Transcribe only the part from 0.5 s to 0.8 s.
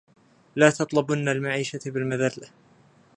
لا